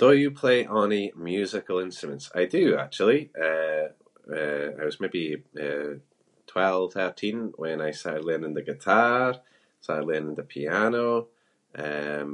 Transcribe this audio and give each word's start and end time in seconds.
Do 0.00 0.12
you 0.22 0.28
play 0.42 0.58
ony 0.80 1.02
musical 1.30 1.76
instruments? 1.86 2.26
I 2.34 2.42
do, 2.56 2.64
actually. 2.84 3.20
Eh- 3.46 3.88
eh 4.38 4.66
I 4.80 4.84
was 4.88 5.00
maybe, 5.02 5.24
eh, 5.66 5.92
twelve/thirteen 6.52 7.38
when 7.64 7.78
I 7.80 7.90
started 8.00 8.24
learning 8.28 8.54
the 8.54 8.62
guitar, 8.70 9.28
so 9.82 9.88
I 9.96 10.00
learned 10.10 10.34
the 10.36 10.42
piano. 10.54 11.08
Um, 11.86 12.30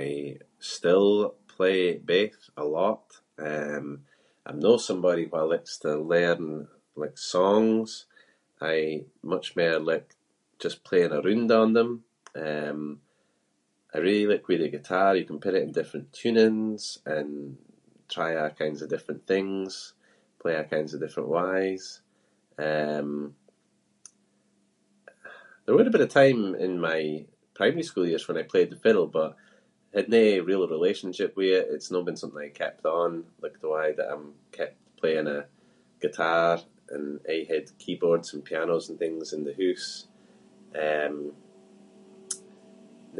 I 0.00 0.38
still 0.74 1.10
play 1.56 1.82
both 2.14 2.40
a 2.56 2.64
lot. 2.78 3.04
Um, 3.50 3.88
I’m 4.46 4.58
no 4.66 4.72
somebody 4.90 5.24
who 5.28 5.38
likes 5.54 5.74
to 5.84 5.92
learn 6.14 6.44
like 7.02 7.18
songs. 7.34 7.90
I 8.74 9.04
much 9.32 9.48
mair 9.58 9.78
like 9.92 10.08
just 10.62 10.84
playing 10.88 11.10
aroond 11.18 11.50
on 11.62 11.70
them. 11.78 11.90
Um, 12.46 12.80
I 13.94 13.98
really 14.06 14.26
like 14.30 14.46
with 14.48 14.60
the 14.62 14.68
guitar 14.76 15.08
you 15.18 15.24
can 15.30 15.40
put 15.44 15.54
it 15.56 15.62
in 15.66 15.72
different 15.78 16.08
tunings 16.18 16.82
and 17.16 17.30
try 18.14 18.30
a’ 18.42 18.56
kinds 18.62 18.80
of 18.82 18.92
different 18.94 19.22
things, 19.32 19.70
play 20.42 20.54
a’ 20.58 20.64
kinds 20.74 20.90
of 20.94 21.02
different 21.04 21.30
ways. 21.40 21.84
Um, 22.70 23.10
there 25.62 25.74
would’ve 25.74 25.94
been 25.96 26.10
a 26.10 26.18
time 26.22 26.42
in 26.66 26.72
my 26.90 27.00
primary 27.58 27.86
school 27.88 28.08
years 28.08 28.26
when 28.26 28.40
I 28.40 28.52
played 28.52 28.70
the 28.70 28.82
fiddle 28.84 29.08
but 29.18 29.32
had 29.96 30.08
no 30.18 30.26
real 30.50 30.68
relationship 30.76 31.30
with 31.38 31.52
it. 31.60 31.66
It’s 31.74 31.90
no 31.94 32.00
been 32.06 32.20
something 32.20 32.44
I 32.46 32.62
kept 32.64 32.84
on 33.00 33.10
like 33.44 33.58
the 33.60 33.72
way 33.76 33.88
that 33.96 34.08
I’m 34.14 34.24
kept 34.58 34.76
playing, 35.00 35.28
eh, 35.36 35.44
guitar 36.04 36.48
and 36.94 37.06
aie 37.32 37.50
had 37.54 37.66
keyboards 37.84 38.28
and 38.34 38.46
pianos 38.48 38.84
and 38.88 38.96
things 38.98 39.26
in 39.36 39.42
the 39.46 39.56
hoose. 39.60 39.90
Um, 40.86 41.16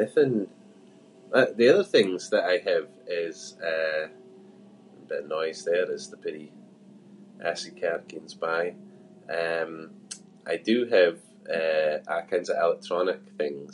nothing- 0.01 0.51
the 1.59 1.69
other 1.73 1.89
things 1.97 2.21
that 2.33 2.45
I 2.53 2.57
have 2.71 2.89
is, 3.25 3.39
eh- 3.73 4.11
bit 5.11 5.23
of 5.23 5.33
noise 5.39 5.61
there 5.69 5.89
as 5.97 6.05
the 6.11 6.17
peerie 6.23 6.53
[inc] 7.39 7.81
car 7.81 7.99
gings 8.13 8.35
by. 8.47 8.63
Um, 9.41 9.73
I 10.53 10.57
do 10.71 10.77
have, 10.97 11.17
eh, 11.59 11.95
a' 12.15 12.27
kinds 12.31 12.49
of 12.51 12.59
electronic 12.67 13.23
things. 13.41 13.73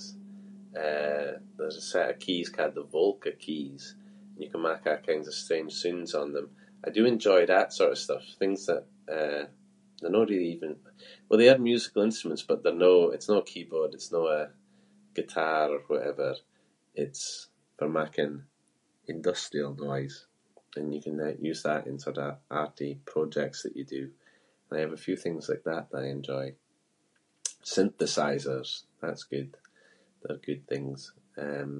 Eh, 0.86 1.32
there’s 1.56 1.76
a 1.82 1.84
set 1.92 2.10
of 2.12 2.20
keys 2.24 2.48
ca’ed 2.56 2.74
the 2.76 2.84
Volca 2.94 3.32
Keys 3.44 3.84
and 4.34 4.38
you 4.44 4.48
can 4.52 4.60
mak 4.66 4.84
a’ 4.86 4.94
kinds 5.08 5.26
of 5.28 5.42
strange 5.44 5.72
soonds 5.82 6.12
on 6.22 6.28
them. 6.34 6.48
I 6.86 6.90
do 6.96 7.02
enjoy 7.14 7.42
that 7.46 7.68
sort 7.78 7.92
of 7.94 8.04
stuff- 8.06 8.36
things 8.42 8.60
that, 8.68 8.82
eh, 9.16 9.44
they’re 10.02 10.12
no 10.16 10.24
really 10.30 10.50
even- 10.56 10.82
well 11.26 11.38
they 11.40 11.48
are 11.52 11.70
musical 11.72 12.06
instruments 12.08 12.42
but 12.48 12.58
they’re 12.62 12.76
no- 12.86 13.10
it’s 13.14 13.30
no 13.30 13.38
a 13.40 13.50
keyboard, 13.52 13.92
it’s 13.96 14.12
no 14.16 14.22
a 14.26 14.42
guitar 15.18 15.66
or 15.76 15.80
whatever. 15.92 16.30
It’s 17.04 17.24
for 17.78 17.88
making 18.02 18.34
industrial 19.14 19.72
noise 19.88 20.18
and 20.76 20.86
you 20.94 21.00
can, 21.04 21.16
eh, 21.26 21.36
use 21.50 21.62
that 21.64 21.82
in 21.90 21.96
sort 22.04 22.18
of 22.24 22.30
arty 22.62 22.92
projects 23.14 23.60
that 23.62 23.76
you 23.78 23.84
do. 23.98 24.02
I 24.72 24.76
have 24.82 24.92
a 24.94 25.06
few 25.06 25.16
things 25.20 25.44
like 25.50 25.64
that 25.70 25.86
I 26.00 26.08
enjoy. 26.16 26.46
Synthesizers. 27.74 28.70
That’s 29.02 29.24
good. 29.34 29.52
They’re 30.20 30.46
good 30.48 30.62
things. 30.72 31.00
Um 31.44 31.72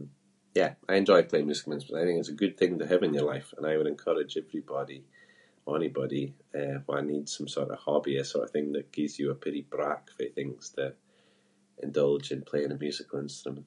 yeah, 0.58 0.72
I 0.90 0.94
enjoy 1.00 1.20
playing 1.24 1.48
musical 1.48 1.72
instruments 1.74 1.86
but 1.96 2.00
I 2.00 2.06
think 2.06 2.18
it’s 2.20 2.34
a 2.34 2.42
good 2.44 2.56
thing 2.58 2.74
to 2.78 2.86
have 2.90 3.02
in 3.06 3.12
your 3.16 3.30
life 3.34 3.50
and 3.54 3.64
I 3.70 3.74
would 3.76 3.92
encourage 3.92 4.34
everybody- 4.42 5.06
onybody 5.76 6.24
who 6.86 7.02
needs 7.12 7.30
some 7.36 7.48
sort 7.56 7.70
of 7.72 7.80
hobby, 7.86 8.14
the 8.16 8.24
sort 8.32 8.44
of 8.46 8.52
thing 8.54 8.68
that 8.72 8.92
gives 8.98 9.14
you 9.20 9.26
a 9.30 9.34
peerie 9.42 9.68
break 9.74 10.04
fae 10.16 10.28
things 10.36 10.62
to 10.76 10.84
indulge 11.86 12.28
and 12.32 12.46
play 12.50 12.62
on 12.64 12.72
a 12.72 12.78
musical 12.86 13.18
instrument. 13.26 13.66